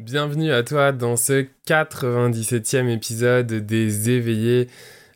[0.00, 4.68] Bienvenue à toi dans ce 97e épisode des éveillés.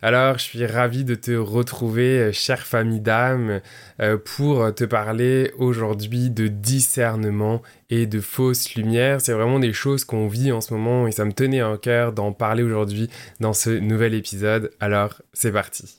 [0.02, 3.62] Alors, je suis ravi de te retrouver, chère famille d'âme,
[4.02, 9.22] euh, pour te parler aujourd'hui de discernement et de fausse lumière.
[9.22, 12.12] C'est vraiment des choses qu'on vit en ce moment et ça me tenait en cœur
[12.12, 13.08] d'en parler aujourd'hui
[13.40, 14.70] dans ce nouvel épisode.
[14.80, 15.98] Alors, c'est parti.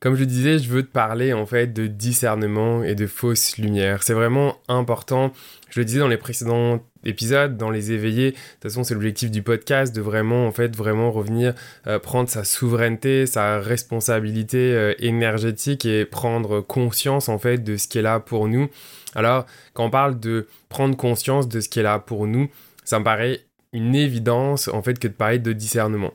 [0.00, 3.58] Comme je le disais, je veux te parler en fait de discernement et de fausse
[3.58, 4.04] lumière.
[4.04, 5.32] C'est vraiment important.
[5.70, 8.30] Je le disais dans les précédents épisodes, dans les éveillés.
[8.30, 11.52] De toute façon, c'est l'objectif du podcast de vraiment en fait vraiment revenir
[11.88, 17.88] euh, prendre sa souveraineté, sa responsabilité euh, énergétique et prendre conscience en fait de ce
[17.88, 18.68] qui est là pour nous.
[19.16, 22.48] Alors, quand on parle de prendre conscience de ce qui est là pour nous,
[22.84, 23.40] ça me paraît
[23.72, 26.12] une évidence en fait que de parler de discernement.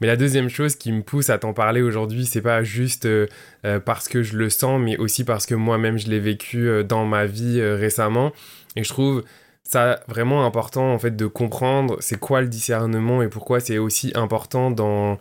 [0.00, 3.26] Mais la deuxième chose qui me pousse à t'en parler aujourd'hui, c'est pas juste euh,
[3.66, 6.82] euh, parce que je le sens, mais aussi parce que moi-même je l'ai vécu euh,
[6.82, 8.32] dans ma vie récemment.
[8.76, 9.24] Et je trouve
[9.62, 14.10] ça vraiment important en fait de comprendre c'est quoi le discernement et pourquoi c'est aussi
[14.14, 15.18] important dans,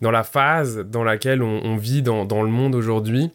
[0.00, 3.30] dans la phase dans laquelle on, vit dans, dans le monde aujourd'hui.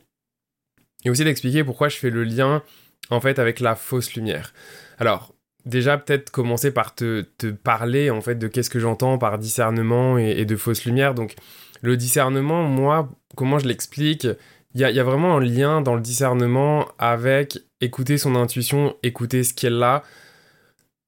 [1.05, 2.63] Et aussi d'expliquer pourquoi je fais le lien
[3.09, 4.53] en fait avec la fausse lumière.
[4.99, 5.32] Alors,
[5.65, 7.23] déjà peut-être commencer par te,
[7.63, 11.13] parler en fait de qu'est-ce que j'entends par discernement et, de fausse lumière.
[11.13, 11.35] Donc
[11.81, 14.27] le discernement, moi, comment je l'explique
[14.75, 19.53] Il y a, vraiment un lien dans le discernement avec écouter son intuition, écouter ce
[19.53, 20.03] qu'elle a,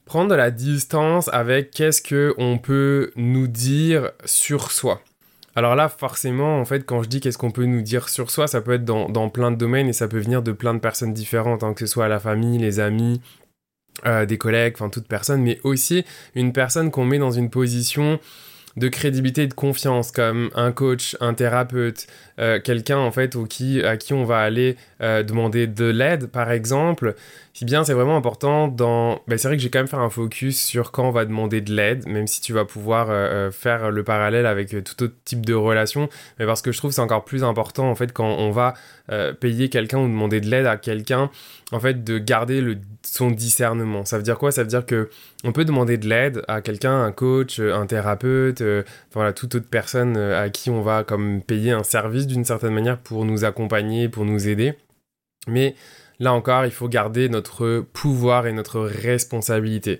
[0.05, 5.01] prendre de la distance avec qu'est-ce que on peut nous dire sur soi.
[5.57, 8.45] Alors là, forcément, en fait, quand je dis qu'est-ce qu'on peut nous dire sur soi,
[8.45, 11.13] ça peut être dans, plein de domaines et ça peut venir de plein de personnes
[11.13, 13.21] différentes, hein, que ce soit la famille, les amis,
[14.05, 18.19] euh, des collègues, enfin toute personne, mais aussi une personne qu'on met dans une position
[18.77, 22.07] de crédibilité et de confiance, comme un coach, un thérapeute,
[22.39, 26.27] euh, quelqu'un en fait au qui, à qui on va aller euh, demander de l'aide,
[26.27, 27.15] par exemple.
[27.53, 29.21] Si bien c'est vraiment important dans...
[29.27, 31.61] Ben, c'est vrai que j'ai quand même fait un focus sur quand on va demander
[31.61, 33.07] de l'aide, même si tu vas pouvoir
[33.53, 37.01] faire le parallèle avec tout autre type de relation, mais parce que je trouve c'est
[37.01, 38.73] encore plus important en fait quand on va
[39.39, 41.29] payer quelqu'un ou demander de l'aide à quelqu'un,
[41.71, 44.03] en fait de garder le son discernement.
[44.03, 44.51] Ça veut dire quoi?
[44.51, 45.09] Ça veut dire que
[45.45, 48.83] on peut demander de l'aide à quelqu'un, un coach, un thérapeute, euh,
[49.13, 52.73] voilà, toute autre personne euh, à qui on va comme payer un service d'une certaine
[52.73, 54.73] manière pour nous accompagner, pour nous aider.
[55.47, 55.75] Mais
[56.19, 59.99] là encore, il faut garder notre pouvoir et notre responsabilité.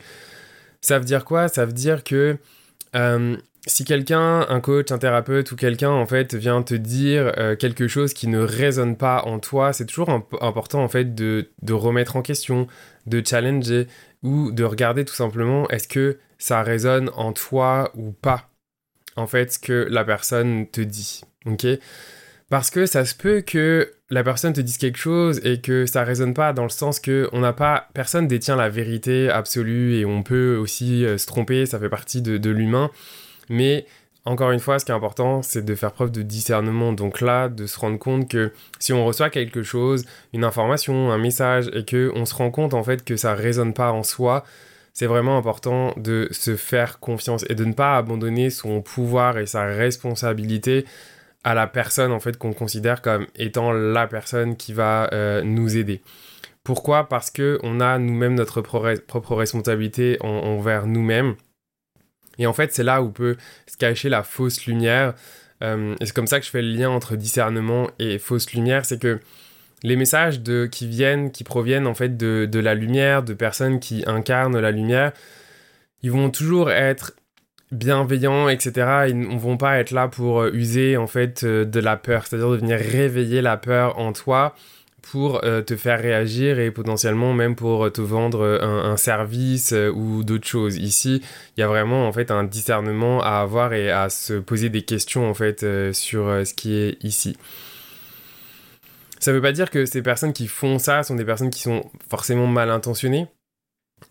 [0.81, 1.47] Ça veut dire quoi?
[1.47, 2.37] Ça veut dire que
[2.95, 7.55] euh, si quelqu'un, un coach, un thérapeute ou quelqu'un en fait vient te dire euh,
[7.55, 10.09] quelque chose qui ne résonne pas en toi, c'est toujours
[10.41, 12.67] important en fait de, de, remettre en question,
[13.07, 13.87] de challenger
[14.25, 18.49] ou de regarder tout simplement est-ce que ça résonne en toi ou pas
[19.15, 21.21] en fait ce que la personne te dit.
[21.45, 21.65] Ok?
[22.49, 26.03] Parce que ça se peut que la personne te dise quelque chose et que ça
[26.03, 30.05] résonne pas dans le sens que on n'a pas personne détient la vérité absolue et
[30.05, 32.91] on peut aussi euh, se tromper, ça fait partie de, de l'humain.
[33.49, 33.85] Mais
[34.25, 36.93] encore une fois, ce qui est important, c'est de faire preuve de discernement.
[36.93, 41.19] Donc là, de se rendre compte que si on reçoit quelque chose, une information, un
[41.19, 44.43] message, et que on se rend compte en fait que ça résonne pas en soi,
[44.93, 49.45] c'est vraiment important de se faire confiance et de ne pas abandonner son pouvoir et
[49.45, 50.85] sa responsabilité
[51.43, 55.77] à la personne en fait qu'on considère comme étant la personne qui va euh, nous
[55.77, 56.01] aider.
[56.63, 57.07] Pourquoi?
[57.07, 61.35] Parce que on a nous-mêmes notre propre responsabilité envers nous-mêmes
[62.37, 63.37] et en fait, c'est là où peut
[63.67, 65.13] se cacher la fausse lumière.
[65.63, 68.85] Euh, et c'est comme ça que je fais le lien entre discernement et fausse lumière.
[68.85, 69.19] C'est que
[69.83, 74.03] les messages qui viennent, qui proviennent en fait de, de, la lumière, de personnes qui
[74.07, 75.11] incarnent la lumière,
[76.01, 77.13] ils vont toujours être
[77.71, 79.07] bienveillants, etc.
[79.09, 82.51] Ils ne vont pas être là pour user en fait euh, de la peur, c'est-à-dire
[82.51, 84.55] de venir réveiller la peur en toi
[85.11, 89.89] pour euh, te faire réagir et potentiellement même pour te vendre euh, un, service euh,
[89.91, 90.77] ou d'autres choses.
[90.77, 91.21] Ici,
[91.55, 94.81] il y a vraiment en fait un discernement à avoir et à se poser des
[94.81, 97.37] questions en fait sur ce qui est ici.
[99.19, 101.61] Ça ne veut pas dire que ces personnes qui font ça sont des personnes qui
[101.61, 103.27] sont forcément mal intentionnées.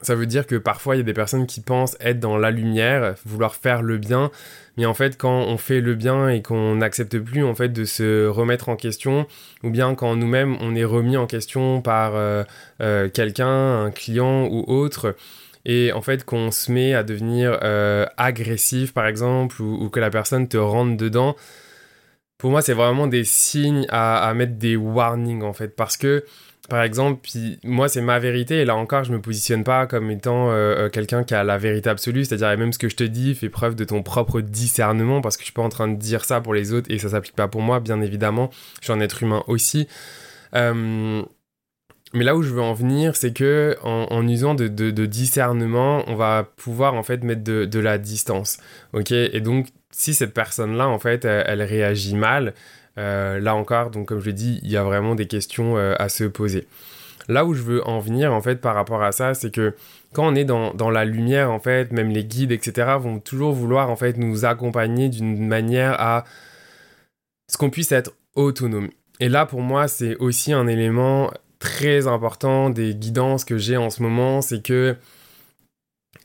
[0.05, 2.51] Ça veut dire que parfois il y a des personnes qui pensent être dans la
[2.51, 4.31] lumière, vouloir faire le bien,
[4.77, 7.87] mais en fait quand on fait le bien et qu'on n'accepte plus en fait de
[7.87, 9.27] se remettre en question,
[9.63, 12.45] ou bien quand nous-mêmes on est remis en question par euh,
[12.83, 15.17] euh, quelqu'un, un client ou autre,
[15.65, 20.11] et en fait qu'on se met à devenir euh, agressif par exemple, ou, que la
[20.11, 21.35] personne te rentre dedans,
[22.37, 26.25] pour moi c'est vraiment des signes à, à mettre des warnings en fait, parce que
[26.69, 30.11] par exemple, puis moi c'est ma vérité et là encore je me positionne pas comme
[30.11, 33.05] étant euh, euh, quelqu'un qui a la vérité absolue, c'est-à-dire même ce que je te
[33.05, 35.97] dis fait preuve de ton propre discernement parce que je suis pas en train de
[35.97, 38.51] dire ça pour les autres et ça s'applique pas pour moi bien évidemment,
[38.81, 39.89] je suis un être humain aussi.
[40.55, 41.23] Euh,
[42.15, 44.69] mais là où je veux en venir, c'est que en, usant de,
[45.07, 48.59] discernement, on va pouvoir en fait mettre de, la distance,
[48.93, 49.11] ok?
[49.11, 52.55] Et donc si cette personne-là en fait elle réagit mal,
[52.97, 56.09] là encore, donc comme je l'ai dit, il y a vraiment des questions euh, à
[56.09, 56.67] se poser.
[57.29, 59.75] Là où je veux en venir en fait par rapport à ça, c'est que
[60.13, 63.91] quand on est dans, la lumière en fait, même les guides etc vont toujours vouloir
[63.91, 66.25] en fait nous accompagner d'une manière à
[67.51, 68.91] ce qu'on puisse être autonome.
[69.21, 73.89] Et là pour moi c'est aussi un élément très important des guidances que j'ai en
[73.89, 74.97] ce moment, c'est que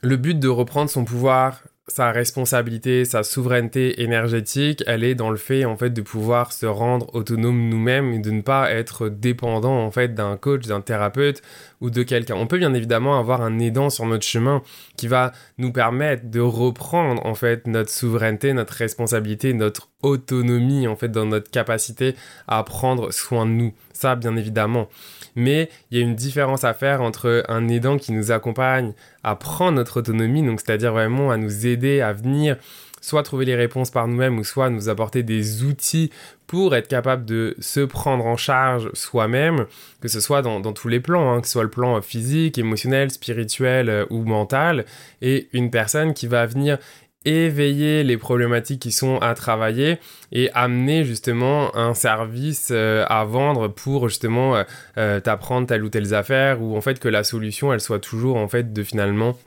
[0.02, 5.38] le but de reprendre son pouvoir sa responsabilité, sa souveraineté énergétique, elle est dans le
[5.38, 9.84] fait en fait de pouvoir se rendre autonome nous-mêmes et de ne pas être dépendant
[9.84, 11.42] en fait d'un coach, d'un thérapeute
[11.82, 12.36] ou de quelqu'un.
[12.36, 14.62] On peut bien évidemment avoir un aidant sur notre chemin
[14.96, 20.96] qui va nous permettre de reprendre en fait notre souveraineté, notre responsabilité, notre autonomie en
[20.96, 22.16] fait dans notre capacité
[22.48, 23.74] à prendre soin de nous.
[23.94, 24.88] Ça bien évidemment
[25.36, 28.94] mais il y a une différence à faire entre un aidant qui nous accompagne
[29.24, 32.58] à prendre notre autonomie, donc c'est-à-dire vraiment à nous aider à venir
[33.02, 36.12] soit trouver les réponses par nous-mêmes ou soit nous apporter des outils
[36.48, 39.68] pour être capable de se prendre en charge soi-même,
[40.02, 43.10] que ce soit dans, tous les plans, hein, que ce soit le plan physique, émotionnel,
[43.10, 44.84] spirituel euh, ou mental,
[45.22, 46.78] et une personne qui va venir
[47.26, 50.00] éveiller les problématiques qui sont à travailler
[50.32, 54.64] et amener justement un service euh, à vendre pour justement euh,
[54.98, 58.38] euh, t'apprendre telle ou telle affaire ou en fait que la solution elle soit toujours
[58.38, 59.38] en fait de finalement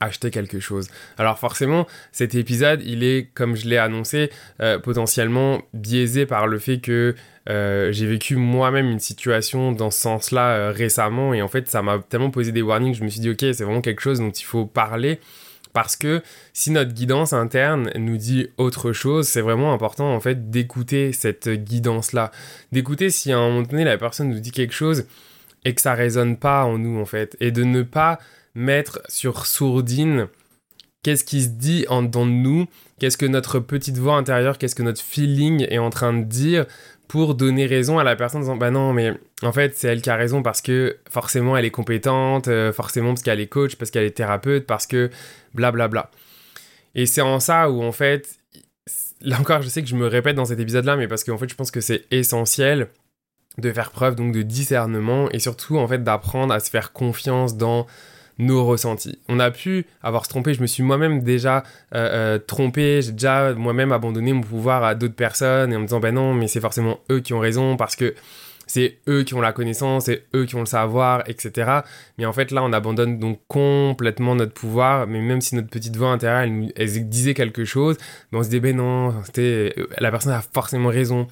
[0.00, 0.88] acheter quelque chose.
[1.18, 4.30] Alors forcément, cet épisode, il est, comme je l'ai annoncé,
[4.82, 7.14] potentiellement biaisé par le fait que
[7.46, 12.30] j'ai vécu moi-même une situation dans ce sens-là récemment et en fait, ça m'a tellement
[12.30, 14.64] posé des warnings, je me suis dit, ok, c'est vraiment quelque chose dont il faut
[14.64, 15.20] parler
[15.74, 16.22] parce que
[16.54, 21.50] si notre guidance interne nous dit autre chose, c'est vraiment important en fait d'écouter cette
[21.50, 22.30] guidance-là.
[22.72, 25.04] D'écouter si à un moment donné la personne nous dit quelque chose
[25.64, 27.36] et que ça résonne pas en nous en fait.
[27.40, 28.20] Et de ne pas
[28.54, 30.28] mettre sur sourdine
[31.02, 32.66] qu'est-ce qui se dit en dedans de nous,
[33.00, 36.66] qu'est-ce que notre petite voix intérieure, qu'est-ce que notre feeling est en train de dire
[37.08, 39.12] pour donner raison à la personne en disant bah non mais
[39.42, 43.10] en fait c'est elle qui a raison parce que forcément elle est compétente, euh, forcément
[43.10, 45.10] parce qu'elle est coach, parce qu'elle est thérapeute, parce que
[45.54, 45.88] blablabla.
[45.88, 46.10] Bla bla.
[46.94, 48.38] Et c'est en ça où en fait,
[49.20, 51.38] là encore je sais que je me répète dans cet épisode là mais parce qu'en
[51.38, 52.88] fait je pense que c'est essentiel
[53.58, 57.56] de faire preuve donc de discernement et surtout en fait d'apprendre à se faire confiance
[57.56, 57.86] dans
[58.38, 59.18] nos ressentis.
[59.28, 61.62] On a pu avoir se trompé, je me suis moi-même déjà
[61.94, 65.86] euh, euh, trompé, j'ai déjà moi-même abandonné mon pouvoir à d'autres personnes et en me
[65.86, 68.14] disant ben non mais c'est forcément eux qui ont raison parce que
[68.66, 71.80] c'est eux qui ont la connaissance, c'est eux qui ont le savoir, etc.
[72.18, 75.96] Mais en fait, là, on abandonne donc complètement notre pouvoir, mais même si notre petite
[75.96, 77.96] voix intérieure, elle, disait quelque chose,
[78.32, 79.14] mais on se dit, ben non,
[79.98, 81.26] la personne a forcément raison.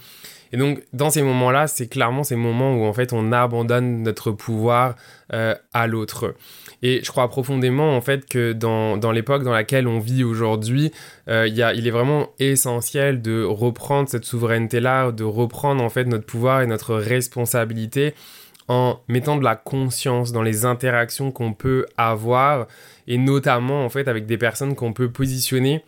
[0.53, 4.31] Et donc, dans ces moments-là, c'est clairement ces moments où, en fait, on abandonne notre
[4.31, 4.97] pouvoir
[5.33, 6.35] euh, à l'autre.
[6.83, 10.91] Et je crois profondément en fait que dans, dans l'époque dans laquelle on vit aujourd'hui,
[11.29, 16.61] euh, il est vraiment essentiel de reprendre cette souveraineté-là, de reprendre en fait notre pouvoir
[16.61, 18.15] et notre responsabilité
[18.69, 22.67] en mettant de la conscience dans les interactions qu'on peut avoir
[23.07, 25.85] et notamment en fait avec des personnes qu'on peut positionner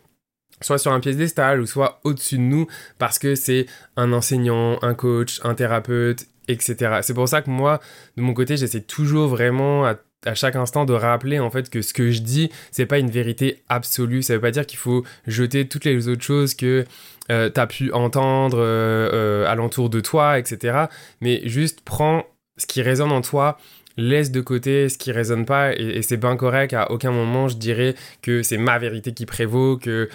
[0.64, 2.66] soit sur un piédestal ou soit au-dessus de nous
[2.98, 3.66] parce que c'est
[3.96, 6.98] un enseignant, un coach, un thérapeute, etc.
[7.02, 7.80] C'est pour ça que moi,
[8.16, 9.84] de mon côté, j'essaie toujours vraiment
[10.26, 13.10] à chaque instant de rappeler en fait que ce que je dis c'est pas une
[13.10, 14.22] vérité absolue.
[14.22, 16.84] Ça veut pas dire qu'il faut jeter toutes les autres choses que
[17.30, 20.86] euh, tu as pu entendre euh, euh, alentour de toi etc
[21.20, 22.24] mais juste prends
[22.58, 23.58] ce qui résonne en toi
[23.96, 26.72] laisse de côté ce qui résonne pas et, c'est bien correct.
[26.72, 30.08] À aucun moment je dirais que c'est ma vérité qui prévaut que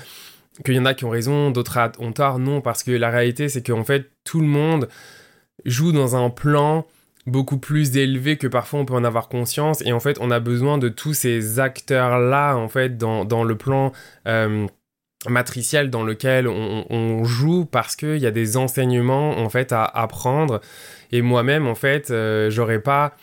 [0.64, 2.40] qu'il y en a qui ont raison d'autres ont tort.
[2.40, 4.88] Non parce que la réalité c'est qu'en fait tout le monde
[5.66, 6.86] joue dans un plan
[7.26, 9.82] beaucoup plus élevé que parfois on peut en avoir conscience.
[9.86, 13.44] Et en fait on a besoin de tous ces acteurs là en fait dans, dans
[13.44, 13.92] le plan
[14.28, 14.68] euh,
[15.28, 19.84] matriciel dans lequel on, on joue parce qu'il y a des enseignements en fait à
[19.84, 20.62] apprendre.
[21.12, 23.16] Et moi-même en fait euh, j'aurais pas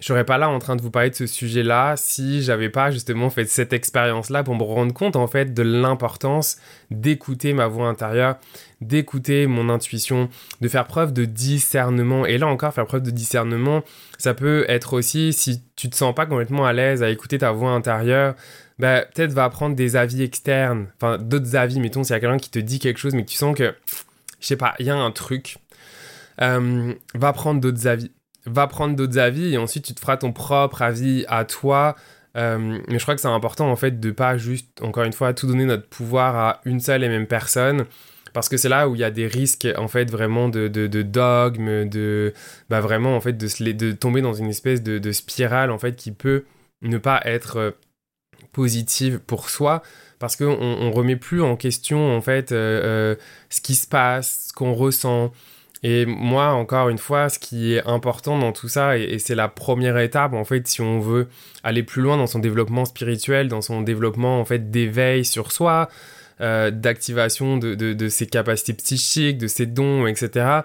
[0.00, 2.90] je serais pas là en train de vous parler de ce sujet-là si j'avais pas
[2.90, 6.56] justement fait cette expérience-là pour me rendre compte en fait de l'importance
[6.90, 8.36] d'écouter ma voix intérieure,
[8.80, 10.30] d'écouter mon intuition,
[10.62, 12.24] de faire preuve de discernement.
[12.24, 13.82] Et là encore, faire preuve de discernement,
[14.16, 17.52] ça peut être aussi si tu te sens pas complètement à l'aise à écouter ta
[17.52, 18.34] voix intérieure,
[18.78, 22.38] bah, peut-être va prendre des avis externes, enfin d'autres avis, mettons s'il y a quelqu'un
[22.38, 23.74] qui te dit quelque chose mais que tu sens que,
[24.40, 25.58] je sais pas, il y a un truc,
[26.40, 28.10] euh, va prendre d'autres avis
[28.46, 31.96] va prendre d'autres avis et ensuite tu te feras ton propre avis à toi.
[32.36, 35.34] Euh, mais je crois que c'est important en fait de pas juste, encore une fois,
[35.34, 37.86] tout donner notre pouvoir à une seule et même personne.
[38.32, 41.02] Parce que c'est là où il y a des risques en fait vraiment de, de,
[41.02, 42.32] dogme, de
[42.68, 45.96] bah, vraiment en fait de, de tomber dans une espèce de, de, spirale en fait
[45.96, 46.44] qui peut
[46.82, 47.70] ne pas être euh,
[48.52, 49.82] positive pour soi
[50.20, 53.16] parce qu'on on remet plus en question en fait euh,
[53.48, 55.32] ce qui se passe, ce qu'on ressent,
[55.82, 59.48] et moi, encore une fois, ce qui est important dans tout ça, et, c'est la
[59.48, 61.28] première étape, en fait, si on veut
[61.62, 65.88] aller plus loin dans son développement spirituel, dans son développement, en fait, d'éveil sur soi,
[66.42, 70.60] euh, d'activation de, ses capacités psychiques, de ses dons, etc.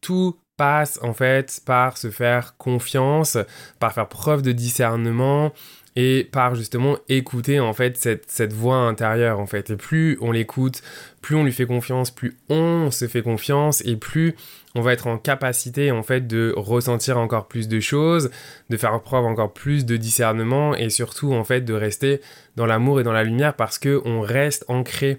[0.00, 3.38] Tout passe, en fait, par se faire confiance,
[3.80, 5.52] par faire preuve de discernement,
[5.96, 9.70] et par justement écouter en fait cette, voix intérieure en fait.
[9.70, 10.82] Et plus on l'écoute
[11.20, 14.34] plus on lui fait confiance plus on se fait confiance et plus
[14.74, 18.30] on va être en capacité en fait de ressentir encore plus de choses
[18.70, 22.20] de faire preuve encore plus de discernement et surtout en fait de rester
[22.56, 25.18] dans l'amour et dans la lumière parce que on reste ancré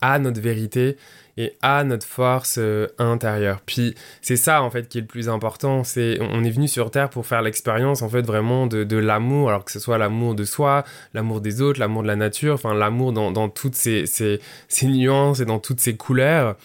[0.00, 0.96] à notre vérité
[1.36, 3.60] et à notre force euh, intérieure.
[3.66, 6.90] Puis c'est ça en fait qui est le plus important, c'est on est venu sur
[6.90, 10.44] terre pour faire l'expérience en fait vraiment de, l'amour, alors que ce soit l'amour de
[10.44, 14.86] soi, l'amour des autres, l'amour de la nature, enfin l'amour dans, toutes ces, ces, ces,
[14.86, 16.56] nuances et dans toutes ces couleurs.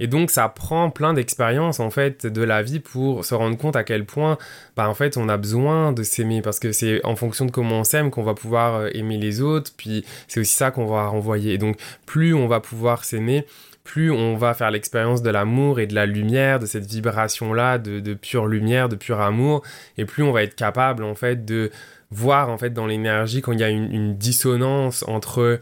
[0.00, 3.76] Et donc ça prend plein d'expériences en fait de la vie pour se rendre compte
[3.76, 4.38] à quel point
[4.76, 7.80] bah, en fait on a besoin de s'aimer parce que c'est en fonction de comment
[7.80, 11.06] on s'aime qu'on va pouvoir euh, aimer les autres puis c'est aussi ça qu'on va
[11.06, 11.54] renvoyer.
[11.54, 11.76] Et donc
[12.06, 13.46] plus on va pouvoir s'aimer,
[13.84, 18.14] plus on va faire l'expérience de l'amour et de la lumière, de cette vibration-là, de,
[18.14, 19.62] pure lumière, de pur amour,
[19.98, 21.70] et plus on va être capable, en fait, de
[22.10, 25.60] voir, en fait, dans l'énergie, quand il y a une dissonance entre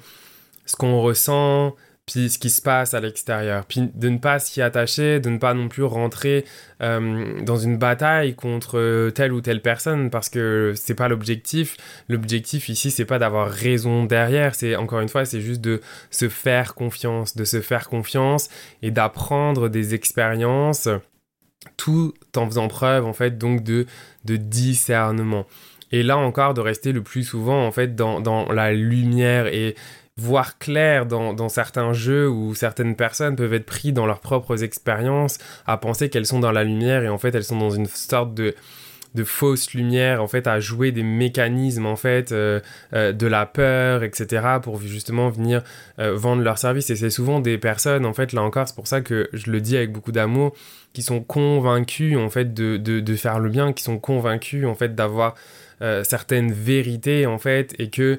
[0.66, 1.74] ce qu'on ressent,
[2.10, 3.64] puis ce qui se passe à l'extérieur.
[3.66, 6.44] Puis de ne pas s'y attacher, de ne pas non plus rentrer
[6.82, 11.76] euh, dans une bataille contre telle ou telle personne parce que c'est pas l'objectif.
[12.08, 16.28] L'objectif ici, c'est pas d'avoir raison derrière, c'est encore une fois, c'est juste de se
[16.28, 18.48] faire confiance, de se faire confiance
[18.82, 20.88] et d'apprendre des expériences
[21.76, 23.86] tout en faisant preuve en fait donc de,
[24.24, 25.46] de discernement.
[25.92, 29.76] Et là encore, de rester le plus souvent en fait dans, dans la lumière et
[30.20, 35.38] voir clair dans, certains jeux où certaines personnes peuvent être pris dans leurs propres expériences
[35.66, 38.34] à penser qu'elles sont dans la lumière et en fait elles sont dans une sorte
[38.34, 38.54] de
[39.14, 42.60] de fausse lumière en fait à jouer des mécanismes en fait euh,
[42.92, 45.62] euh, de la peur etc pour justement venir
[45.98, 46.90] euh, vendre leurs services.
[46.90, 49.60] Et c'est souvent des personnes en fait là encore c'est pour ça que je le
[49.60, 50.52] dis avec beaucoup d'amour
[50.92, 54.76] qui sont convaincus en fait de, de, de, faire le bien qui sont convaincus en
[54.76, 55.34] fait d'avoir
[56.02, 58.18] certaines vérités en fait et que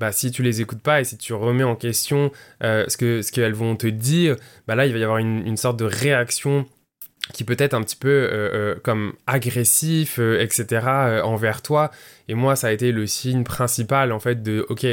[0.00, 2.32] bah, si tu les écoutes pas et si tu remets en question
[2.64, 4.34] euh, ce que ce qu'elles vont te dire,
[4.66, 6.66] bah là il va y avoir une, une sorte de réaction
[7.34, 11.20] qui peut être un petit peu euh, euh, comme agressif, etc.
[11.22, 11.90] envers toi.
[12.28, 14.86] Et moi, ça a été le signe principal en fait de ok,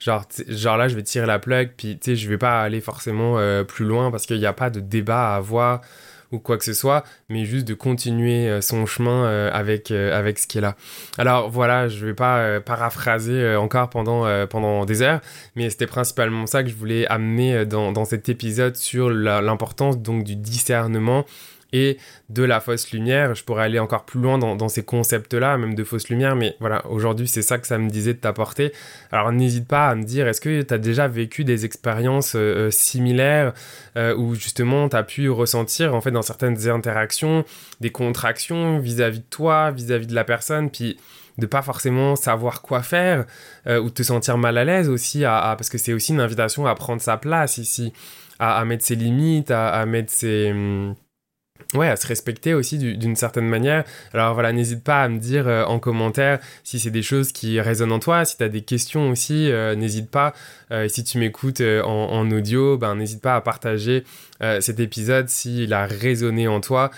[0.00, 2.80] genre genre là je vais tirer la plug, puis tu sais je vais pas aller
[2.80, 5.82] forcément plus loin parce qu'il n'y a pas de débat à avoir
[6.32, 10.16] ou quoi que ce soit, mais juste de continuer euh, son chemin euh, avec, euh,
[10.18, 10.76] avec ce qui est là.
[11.18, 15.20] Alors voilà, je vais pas paraphraser encore pendant, des heures,
[15.56, 20.24] mais c'était principalement ça que je voulais amener dans, dans cet épisode sur l'importance donc
[20.24, 21.24] du discernement
[21.74, 21.98] et
[22.30, 23.34] de la fausse lumière.
[23.34, 26.86] Je pourrais aller encore plus loin dans, ces concepts-là, même de fausse lumière, mais voilà,
[26.86, 28.72] aujourd'hui, c'est ça que ça me disait de t'apporter.
[29.10, 32.68] Alors, n'hésite pas à me dire, est-ce que tu as déjà vécu des expériences euh,
[32.68, 33.52] euh, similaires
[33.96, 37.44] euh, où justement tu as pu ressentir, en fait, dans certaines interactions,
[37.80, 40.96] des contractions vis-à-vis de toi, vis-à-vis de la personne, puis
[41.38, 43.24] de pas forcément savoir quoi faire
[43.66, 47.02] ou te sentir mal à l'aise aussi parce que c'est aussi une invitation à prendre
[47.02, 47.92] sa place ici
[48.38, 50.94] à, mettre ses limites à mettre ses hum,
[51.74, 53.84] ouais, à se respecter aussi d'une certaine manière.
[54.12, 57.60] Alors voilà, n'hésite pas à me dire euh, en commentaire si c'est des choses qui
[57.60, 60.32] résonnent en toi, si tu as des questions aussi, euh, n'hésite pas.
[60.70, 64.04] Euh, si tu m'écoutes en, audio, ben n'hésite pas à partager
[64.60, 66.90] cet épisode s'il a résonné en toi.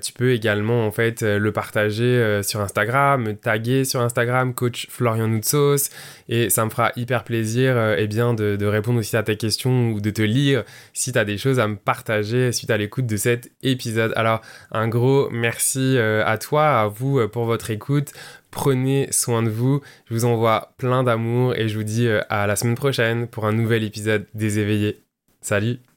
[0.00, 5.28] tu peux également en fait le partager sur Instagram, me taguer sur Instagram, coach Florian
[5.28, 5.90] Noutsos,
[6.30, 9.90] et ça me fera hyper plaisir eh bien de, de, répondre aussi à tes questions
[9.90, 13.06] ou de te lire si tu as des choses à me partager suite à l'écoute
[13.06, 13.95] de cet épisode.
[13.98, 14.40] Alors
[14.72, 18.12] un gros merci à toi, à vous pour votre écoute.
[18.50, 19.80] Prenez soin de vous.
[20.08, 23.52] Je vous envoie plein d'amour et je vous dis à la semaine prochaine pour un
[23.52, 25.02] nouvel épisode des éveillés.
[25.40, 25.85] Salut